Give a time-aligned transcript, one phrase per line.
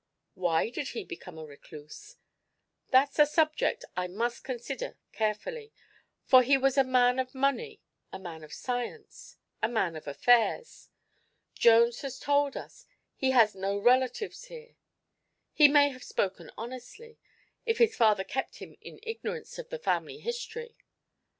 [0.33, 2.15] Why did he become a recluse?
[2.89, 5.71] That's a subject I must consider carefully,
[6.25, 10.89] for he was a man of money, a man of science, a man of affairs.
[11.53, 14.75] Jones has told us he has no relatives here.
[15.53, 17.19] He may have spoken honestly,
[17.67, 20.75] if his father kept him in ignorance of the family history.